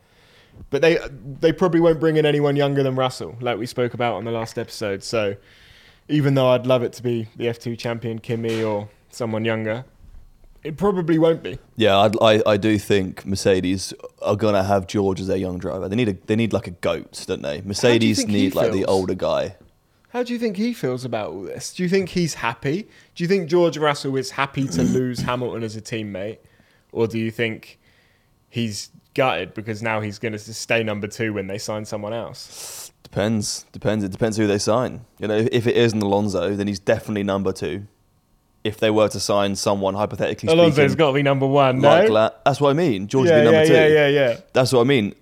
[0.70, 0.98] But they
[1.40, 4.32] they probably won't bring in anyone younger than Russell, like we spoke about on the
[4.32, 5.04] last episode.
[5.04, 5.36] So
[6.08, 9.86] even though I'd love it to be the F2 champion Kimi or someone younger,
[10.64, 11.60] it probably won't be.
[11.76, 15.88] Yeah, I'd, I I do think Mercedes are gonna have George as their young driver.
[15.88, 17.62] They need a they need like a goat, don't they?
[17.62, 19.56] Mercedes he need like the older guy.
[20.10, 21.74] How do you think he feels about all this?
[21.74, 22.88] Do you think he's happy?
[23.16, 26.38] Do you think George Russell is happy to lose Hamilton as a teammate?
[26.94, 27.78] Or do you think
[28.50, 32.94] he's gutted because now he's going to stay number two when they sign someone else?
[33.16, 33.66] Depends.
[33.72, 34.04] Depends.
[34.04, 35.06] It depends who they sign.
[35.20, 37.88] You know, if it is an Alonso, then he's definitely number two.
[38.66, 41.88] If they were to sign someone hypothetically Alonso's speaking, got to be number one, no?
[41.88, 43.08] like La- that's what I mean.
[43.08, 43.94] George yeah, would be number yeah, two.
[43.94, 44.40] yeah, yeah, yeah.
[44.52, 45.16] That's what I mean.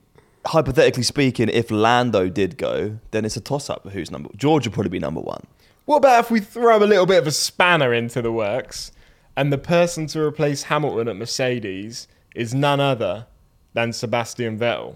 [0.43, 4.31] Hypothetically speaking, if Lando did go, then it's a toss up who's number.
[4.35, 5.45] George would probably be number one.
[5.85, 8.91] What about if we throw a little bit of a spanner into the works
[9.37, 13.27] and the person to replace Hamilton at Mercedes is none other
[13.73, 14.95] than Sebastian Vettel?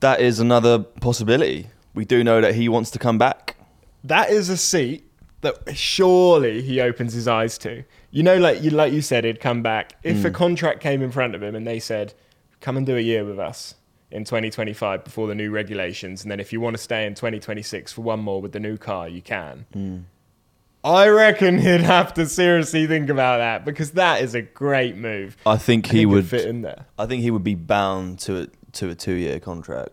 [0.00, 1.68] That is another possibility.
[1.96, 3.56] We do know that he wants to come back.
[4.04, 5.02] that is a seat
[5.40, 7.82] that surely he opens his eyes to.
[8.12, 10.26] You know, like you like you said, he'd come back if Hmm.
[10.26, 12.14] a contract came in front of him and they said,
[12.60, 13.74] "Come and do a year with us
[14.10, 17.92] in 2025 before the new regulations, and then if you want to stay in 2026
[17.92, 19.96] for one more with the new car, you can." Hmm.
[20.84, 25.36] I reckon he'd have to seriously think about that because that is a great move.
[25.44, 26.26] I think he could would.
[26.26, 26.86] fit in there.
[26.98, 29.90] I think he would be bound to a, to a two year contract.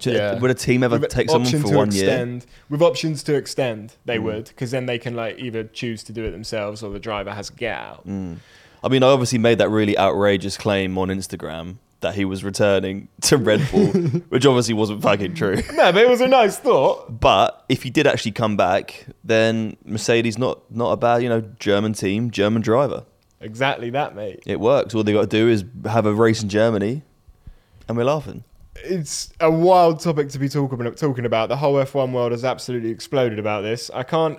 [0.00, 0.38] Yeah.
[0.38, 2.04] Would a team ever With take someone for to one year?
[2.04, 4.24] Extend, With options to extend, they mm.
[4.24, 7.32] would, because then they can like either choose to do it themselves or the driver
[7.32, 8.06] has to get out.
[8.06, 8.38] Mm.
[8.84, 13.08] I mean, I obviously made that really outrageous claim on Instagram that he was returning
[13.22, 13.86] to Red Bull,
[14.28, 15.56] which obviously wasn't fucking true.
[15.72, 17.20] No, but it was a nice thought.
[17.20, 21.40] But if he did actually come back, then Mercedes not not a bad, you know,
[21.58, 23.04] German team, German driver.
[23.40, 24.42] Exactly that, mate.
[24.46, 24.94] It works.
[24.94, 27.02] All they got to do is have a race in Germany,
[27.88, 28.44] and we're laughing.
[28.84, 30.96] It's a wild topic to be talking about.
[30.96, 33.90] Talking about the whole F1 world has absolutely exploded about this.
[33.92, 34.38] I can't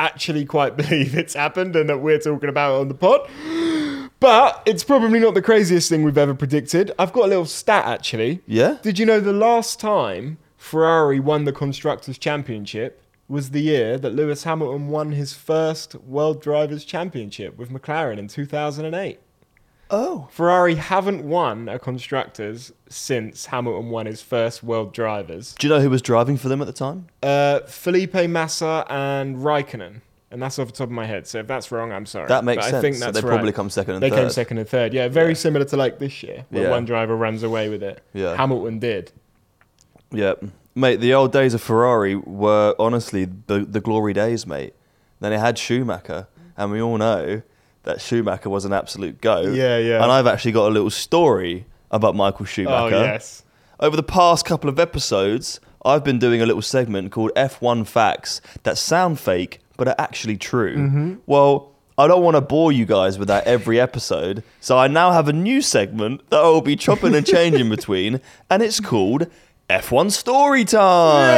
[0.00, 3.28] actually quite believe it's happened and that we're talking about it on the pod.
[4.20, 6.92] But it's probably not the craziest thing we've ever predicted.
[6.98, 8.42] I've got a little stat actually.
[8.46, 8.78] Yeah.
[8.82, 14.14] Did you know the last time Ferrari won the Constructors' Championship was the year that
[14.14, 19.20] Lewis Hamilton won his first World Drivers' Championship with McLaren in 2008?
[19.90, 20.28] Oh.
[20.30, 25.54] Ferrari haven't won a constructors since Hamilton won his first World Drivers.
[25.58, 27.06] Do you know who was driving for them at the time?
[27.22, 30.02] Uh, Felipe Massa and Raikkonen.
[30.30, 31.26] And that's off the top of my head.
[31.26, 32.28] So if that's wrong, I'm sorry.
[32.28, 32.74] That makes But sense.
[32.76, 33.28] I think So they right.
[33.28, 34.16] probably come second and They third.
[34.16, 34.92] came second and third.
[34.92, 35.34] Yeah, very Yeah.
[35.34, 36.70] similar to like this year, where Yeah.
[36.70, 38.02] one driver runs away with it.
[38.12, 38.36] Yeah.
[38.36, 39.12] Hamilton did.
[40.10, 40.34] Yeah,
[40.74, 41.00] mate.
[41.00, 44.74] The old days of Ferrari were honestly the the glory days, mate.
[45.20, 46.26] Then it had Schumacher,
[46.58, 47.40] and we all know
[47.84, 49.40] that Schumacher was an absolute go.
[49.42, 50.02] Yeah, yeah.
[50.02, 52.94] And I've actually got a little story about Michael Schumacher.
[52.96, 53.44] Oh yes.
[53.80, 58.40] Over the past couple of episodes, I've been doing a little segment called F1 Facts
[58.64, 60.76] that sound fake but are actually true.
[60.76, 61.14] Mm-hmm.
[61.26, 65.12] Well, I don't want to bore you guys with that every episode, so I now
[65.12, 69.28] have a new segment that I will be chopping and changing between, and it's called
[69.70, 71.36] F1 Story Time.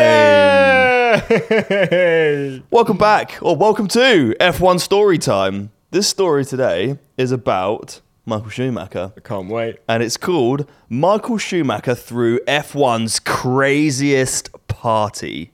[1.21, 2.63] Yay!
[2.71, 5.71] Welcome back, or welcome to F1 Story Time.
[5.93, 9.13] This story today is about Michael Schumacher.
[9.17, 9.79] I can't wait.
[9.89, 15.51] and it's called Michael Schumacher threw F1's craziest party.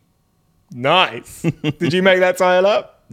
[0.71, 1.41] Nice.
[1.63, 3.05] Did you make that title up?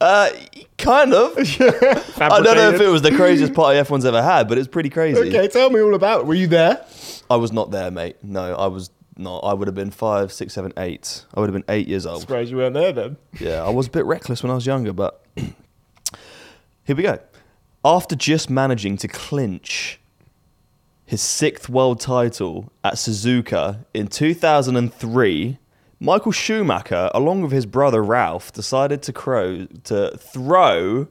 [0.00, 0.30] Uh,
[0.78, 1.36] kind of.
[1.38, 4.90] I don't know if it was the craziest party F1's ever had, but it's pretty
[4.90, 5.20] crazy.
[5.28, 6.26] Okay, tell me all about it.
[6.26, 6.84] Were you there?
[7.30, 8.16] I was not there, mate.
[8.24, 9.40] No, I was not.
[9.40, 11.24] I would have been five, six, seven, eight.
[11.34, 12.20] I would have been eight years old.
[12.22, 13.16] Surprised you weren't there then.
[13.38, 15.24] Yeah, I was a bit reckless when I was younger, but
[16.88, 17.18] here we go.
[17.84, 20.00] After just managing to clinch
[21.04, 25.58] his sixth world title at Suzuka in 2003,
[26.00, 31.08] Michael Schumacher, along with his brother Ralf, decided to, crow, to throw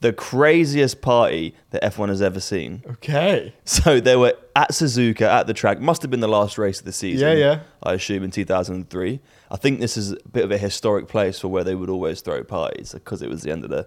[0.00, 2.82] the craziest party that F1 has ever seen.
[2.90, 3.54] Okay.
[3.64, 5.78] So they were at Suzuka at the track.
[5.78, 7.28] Must have been the last race of the season.
[7.28, 7.60] Yeah, yeah.
[7.84, 9.20] I assume in 2003.
[9.48, 12.20] I think this is a bit of a historic place for where they would always
[12.20, 13.86] throw parties because it was the end of the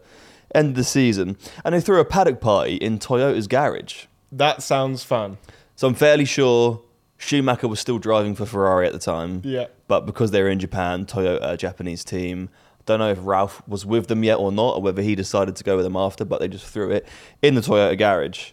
[0.53, 1.37] end of the season.
[1.63, 4.05] And they threw a paddock party in Toyota's garage.
[4.31, 5.37] That sounds fun.
[5.75, 6.81] So I'm fairly sure
[7.17, 9.41] Schumacher was still driving for Ferrari at the time.
[9.43, 9.67] Yeah.
[9.87, 12.49] But because they were in Japan, Toyota, a Japanese team,
[12.85, 15.63] don't know if Ralf was with them yet or not, or whether he decided to
[15.63, 17.07] go with them after, but they just threw it
[17.41, 18.51] in the Toyota garage.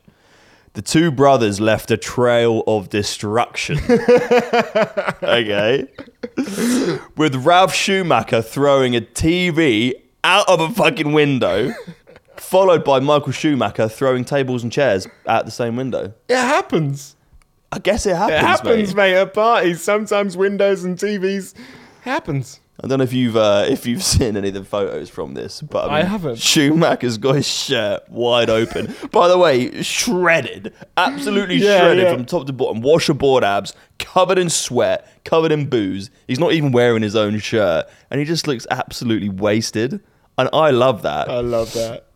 [0.74, 3.78] The two brothers left a trail of destruction.
[5.22, 5.88] okay.
[7.16, 11.72] With Ralf Schumacher throwing a TV out of a fucking window,
[12.36, 16.12] followed by Michael Schumacher throwing tables and chairs out the same window.
[16.28, 17.16] It happens.
[17.72, 18.38] I guess it happens.
[18.40, 19.12] It happens, mate.
[19.12, 19.20] mate.
[19.20, 21.54] At parties, sometimes windows and TVs
[22.02, 22.60] happens.
[22.82, 25.60] I don't know if you've uh, if you've seen any of the photos from this,
[25.60, 26.38] but I, I haven't.
[26.38, 28.94] Schumacher's got his shirt wide open.
[29.12, 32.14] By the way, shredded, absolutely Yeah, shredded yeah.
[32.14, 32.82] from top to bottom.
[32.82, 36.10] Washerboard abs, covered in sweat, covered in booze.
[36.26, 40.00] He's not even wearing his own shirt, and he just looks absolutely wasted.
[40.40, 41.28] And I love that.
[41.28, 42.06] I love that.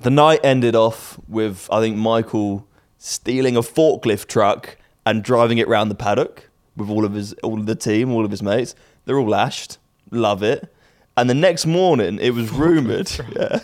[0.00, 2.66] The night ended off with I think Michael
[2.96, 7.58] stealing a forklift truck and driving it round the paddock with all of his all
[7.58, 8.74] of the team, all of his mates.
[9.04, 9.78] They're all lashed.
[10.12, 10.72] Love it.
[11.16, 13.10] And the next morning, it was rumored.
[13.36, 13.60] Yeah,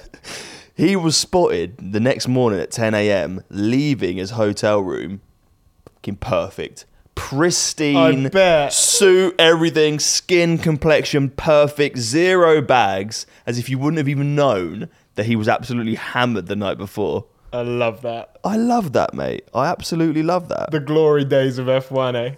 [0.75, 3.43] he was spotted the next morning at 10 a.m.
[3.51, 5.21] leaving his hotel room.
[5.97, 6.87] Fucking perfect,
[7.19, 8.31] pristine
[8.71, 15.27] suit, everything, skin, complexion, perfect, zero bags, as if you wouldn't have even known that
[15.27, 17.25] he was absolutely hammered the night before.
[17.53, 18.39] I love that.
[18.45, 19.49] I love that, mate.
[19.53, 20.71] I absolutely love that.
[20.71, 22.35] The glory days of F1, eh?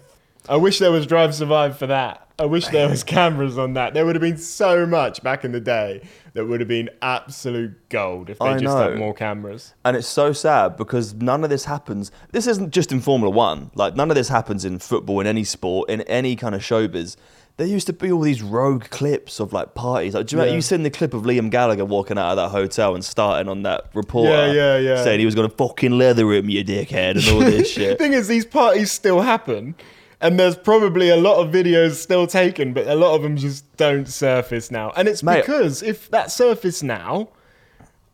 [0.49, 2.27] I wish there was Drive Survive for that.
[2.41, 3.93] I wish there was cameras on that.
[3.93, 6.01] There would have been so much back in the day
[6.33, 8.77] that would have been absolute gold if they I just know.
[8.91, 9.75] had more cameras.
[9.85, 12.11] And it's so sad because none of this happens.
[12.33, 13.71] This isn't just in Formula One.
[13.75, 17.17] Like, none of this happens in football, in any sport, in any kind of showbiz.
[17.59, 20.15] There used to be all these rogue clips of like parties.
[20.15, 20.57] Like, do you remember Yeah.
[20.57, 23.65] you seen the clip of Liam Gallagher walking out of that hotel and starting on
[23.65, 24.31] that reporter?
[24.31, 25.05] Yeah, yeah, yeah.
[25.05, 27.99] Saying he was going to fucking leather him, you dickhead, and all this shit.
[27.99, 29.75] The thing is, these parties still happen,
[30.21, 33.77] and there's probably a lot of videos still taken, but a lot of them just
[33.77, 34.93] don't surface now.
[34.97, 35.41] And it's Mate.
[35.43, 37.29] because if that surfaced now,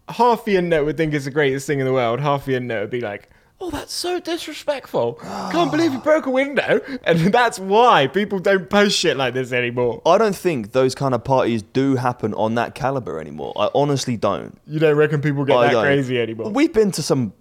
[0.09, 2.21] half the internet would think it's the greatest thing in the world.
[2.21, 3.29] Half the internet would be like,
[3.61, 5.14] "Oh, that's so disrespectful!
[5.23, 9.53] Can't believe you broke a window." And that's why people don't post shit like this
[9.53, 10.03] anymore.
[10.07, 13.53] I don't think those kind of parties do happen on that caliber anymore.
[13.57, 14.57] I honestly don't.
[14.66, 15.85] You don't reckon people get I that don't.
[15.85, 16.51] crazy anymore?
[16.51, 17.33] We've been to some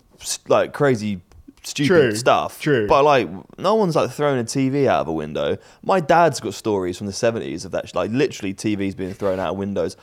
[0.48, 1.22] like crazy,
[1.66, 2.62] stupid True, stuff.
[2.62, 2.88] true.
[2.88, 5.58] But like, no one's like throwing a TV out of a window.
[5.84, 9.52] My dad's got stories from the seventies of that, like literally TVs being thrown out
[9.52, 9.98] of windows.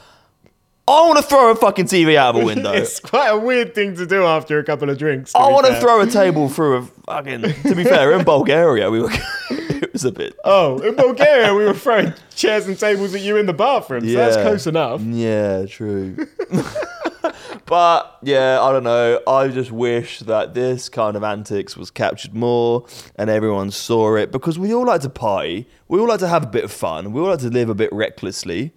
[0.88, 2.72] I want to throw a fucking TV out of a window.
[2.72, 5.33] it's quite a weird thing to do after a couple of drinks.
[5.35, 7.42] I want to throw a table through a fucking.
[7.42, 9.11] To be fair, in Bulgaria, we were.
[9.51, 10.37] it was a bit.
[10.44, 14.01] Oh, in Bulgaria, we were throwing chairs and tables at you in the bathroom.
[14.09, 15.01] So that's close enough.
[15.03, 16.16] Yeah, true.
[17.66, 19.20] But yeah, I don't know.
[19.27, 24.33] I just wish that this kind of antics was captured more and everyone saw it
[24.33, 25.66] because we all like to party.
[25.88, 27.12] We all like to have a bit of fun.
[27.12, 28.72] We all like to live a bit recklessly.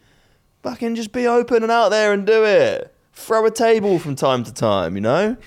[0.63, 2.93] Fucking just be open and out there and do it.
[3.13, 5.37] Throw a table from time to time, you know?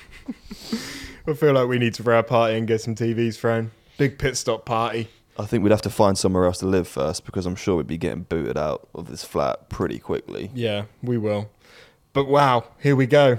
[1.27, 3.71] I feel like we need to throw a party and get some TVs thrown.
[3.99, 5.09] Big pit stop party.
[5.39, 7.87] I think we'd have to find somewhere else to live first because I'm sure we'd
[7.87, 10.51] be getting booted out of this flat pretty quickly.
[10.53, 11.51] Yeah, we will.
[12.19, 13.39] But wow, here we go.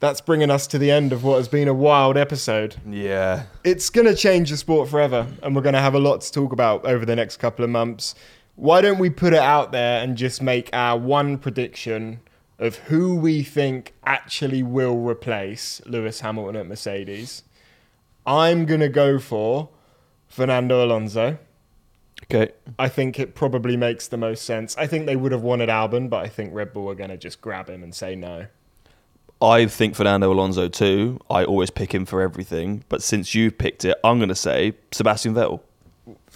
[0.00, 2.74] That's bringing us to the end of what has been a wild episode.
[2.84, 3.44] Yeah.
[3.62, 6.32] It's going to change the sport forever, and we're going to have a lot to
[6.32, 8.16] talk about over the next couple of months.
[8.56, 12.22] Why don't we put it out there and just make our one prediction
[12.58, 17.44] of who we think actually will replace Lewis Hamilton at Mercedes?
[18.26, 19.68] I'm going to go for
[20.26, 21.38] Fernando Alonso.
[22.30, 22.52] Okay.
[22.78, 24.76] I think it probably makes the most sense.
[24.76, 27.16] I think they would have wanted Albon, but I think Red Bull are going to
[27.16, 28.46] just grab him and say no.
[29.40, 31.20] I think Fernando Alonso too.
[31.30, 32.84] I always pick him for everything.
[32.88, 35.60] But since you've picked it, I'm going to say Sebastian Vettel.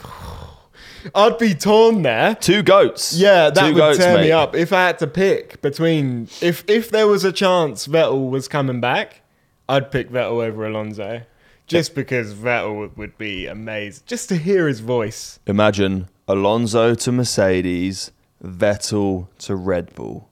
[1.14, 2.34] I'd be torn there.
[2.34, 3.16] Two goats.
[3.16, 6.62] Yeah, that Two would goats, tear me up if I had to pick between if
[6.68, 9.22] if there was a chance Vettel was coming back,
[9.66, 11.22] I'd pick Vettel over Alonso,
[11.70, 14.02] just because Vettel would, be amazing.
[14.06, 15.38] Just to hear his voice.
[15.46, 18.10] Imagine Alonso to Mercedes,
[18.44, 20.28] Vettel to Red Bull.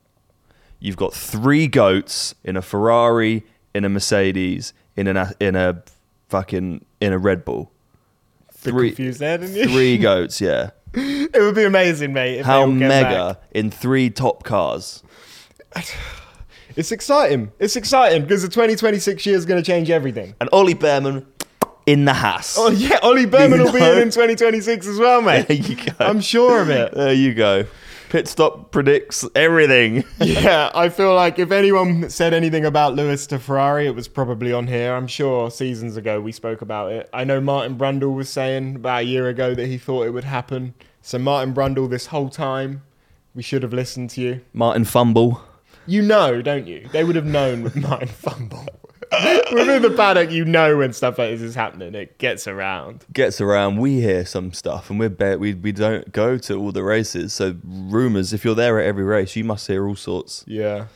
[0.81, 5.83] You've got three goats in a Ferrari, in a Mercedes, in a in a
[6.29, 7.71] fucking in a Red Bull.
[8.53, 9.65] Three there, you?
[9.69, 10.71] three goats, yeah.
[10.95, 12.39] It would be amazing, mate.
[12.39, 15.03] If they How mega in three top cars.
[16.79, 17.51] It's exciting.
[17.59, 20.37] It's exciting because the 2026 year is going to change everything.
[20.41, 21.27] And Ollie Bearman
[21.87, 22.55] in the house.
[22.57, 25.49] Oh yeah, Ollie Bearman will be in in 2026 as well, mate.
[25.49, 25.93] There you go.
[25.99, 26.95] I'm sure of it.
[26.95, 27.65] There you go.
[28.11, 30.05] Pit stop predicts everything.
[30.21, 34.53] yeah, I feel like if anyone said anything about Lewis to Ferrari, it was probably
[34.53, 34.95] on here.
[34.95, 37.11] I'm sure seasons ago we spoke about it.
[37.13, 40.23] I know Martin Brundle was saying about a year ago that he thought it would
[40.23, 40.75] happen.
[41.03, 42.83] So Martin Brundle, this whole time,
[43.35, 44.41] we should have listened to you.
[44.53, 45.43] Martin Fumble.
[45.89, 46.87] You know, don't you?
[46.93, 48.67] They would have known with Martin Fumble.
[49.53, 51.95] Within the paddock, you know when stuff like this is happening.
[51.95, 53.07] It gets around.
[53.11, 56.73] gets around, we hear some stuff, and we're bet we we don't go to all
[56.73, 57.33] the races.
[57.33, 60.45] So rumors, if you're there at every race, you must hear all sorts.
[60.47, 60.89] Yeah.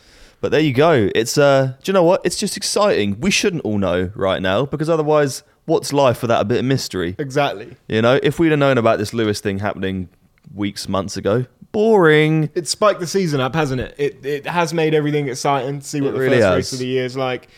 [0.43, 1.09] But there you go.
[1.15, 2.21] It's uh, do you know what?
[2.23, 3.19] It's just exciting.
[3.19, 7.17] We shouldn't all know right now because otherwise, what's life without a bit of mystery?
[7.19, 7.77] Exactly.
[7.89, 10.11] You know, if we'd have known about this Lewis thing happening
[10.55, 12.51] weeks, months ago, boring.
[12.55, 13.95] It's spiked the season up, hasn't it?
[13.99, 16.57] It it has made everything exciting to see what It the really first has.
[16.57, 17.49] race of the year is like.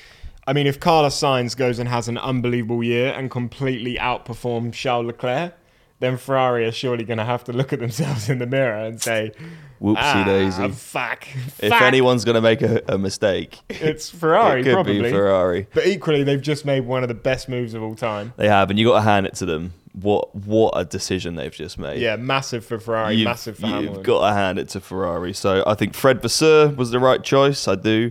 [0.46, 5.07] I mean, if Carlos Sainz goes and has an unbelievable year and completely outperforms Charles
[5.07, 5.55] Leclerc,
[6.00, 9.00] then Ferrari are surely going to have to look at themselves in the mirror and
[9.00, 9.33] say,
[9.81, 10.68] Whoopsie ah, daisy.
[10.72, 11.27] fuck,
[11.61, 15.00] If fuck." anyone's gonna make a, a mistake, it's Ferrari, it could probably.
[15.00, 15.66] be Ferrari.
[15.72, 18.35] But equally, they've just made one of the best moves of all time.
[18.37, 19.72] They have, and you got to hand it to them.
[19.94, 22.00] What what a decision they've just made.
[22.00, 25.33] Yeah, massive for Ferrari, you've, massive for you've got to hand it to Ferrari.
[25.33, 27.68] So I think Fred Vasseur was the right choice.
[27.68, 28.11] I do.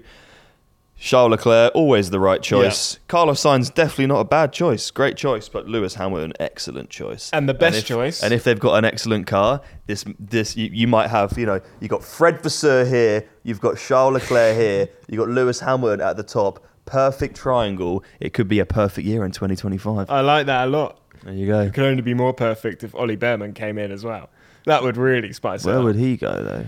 [1.04, 2.98] Charles Leclerc, always the right choice.
[3.10, 4.90] Carlos Sainz, definitely not a bad choice.
[4.90, 5.50] Great choice.
[5.50, 7.30] But Lewis Hamilton, excellent choice.
[7.34, 8.24] And the best if- choice.
[8.24, 11.60] And if they've got an excellent car, this this you, you might have, you know,
[11.82, 16.16] you've got Fred Vasseur here, you've got Charles Leclerc here, you've got Lewis Hamilton at
[16.16, 16.64] the top.
[16.86, 18.02] Perfect triangle.
[18.22, 20.10] It could be a perfect year in 2025.
[20.10, 21.00] I like that a lot.
[21.26, 21.62] There you go.
[21.62, 24.30] It could only be more perfect if Ollie Bearman came in as well.
[24.66, 25.74] That would really spice it up.
[25.74, 25.84] Where up.
[25.86, 26.66] would he go though?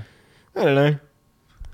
[0.56, 1.00] I don't know.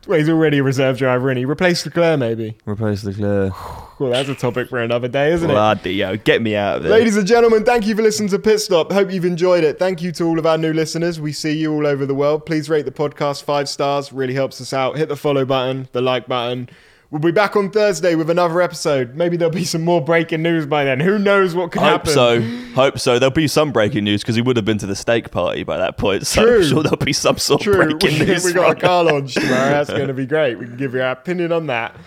[0.07, 2.57] Well, he's already a reserve driver, and he replaced Leclerc, maybe.
[2.65, 3.53] Replace Leclerc.
[4.01, 5.53] Well, that's a topic for another day, isn't it?
[5.53, 6.91] Bloody yo, get me out of there.
[6.91, 8.91] Ladies and gentlemen, thank you for listening to Pit Stop.
[8.91, 9.77] Hope you've enjoyed it.
[9.77, 11.21] Thank you to all of our new listeners.
[11.21, 12.47] We see you all over the world.
[12.47, 14.11] Please rate the podcast five stars.
[14.11, 14.97] Really helps us out.
[14.97, 16.67] Hit the follow button, the like button.
[17.11, 19.15] We'll be back on Thursday with another episode.
[19.15, 21.01] Maybe there'll be some more breaking news by then.
[21.01, 22.13] Who knows what could Hope happen?
[22.13, 22.41] so.
[22.73, 23.19] Hope so.
[23.19, 25.75] There'll be some breaking news because he would have been to the steak party by
[25.77, 26.25] that point.
[26.25, 26.55] So True.
[26.59, 27.73] I'm sure there'll be some sort True.
[27.81, 28.45] of breaking we, news.
[28.45, 29.71] we got a car launch tomorrow.
[29.71, 30.57] That's going to be great.
[30.57, 31.97] We can give you our opinion on that.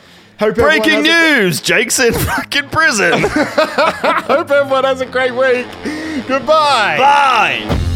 [0.41, 1.61] Hope Breaking has a- news!
[1.61, 3.13] Jake's in fucking prison.
[3.23, 5.67] Hope everyone has a great week.
[6.27, 6.97] Goodbye.
[6.99, 7.91] Bye.